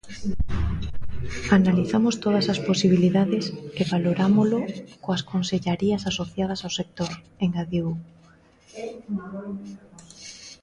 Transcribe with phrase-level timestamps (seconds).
[1.57, 3.45] "Analizamos todas as posibilidades
[3.79, 4.59] e valorámolo
[5.03, 7.11] coas consellarías asociadas ao sector",
[7.45, 7.87] engadiu.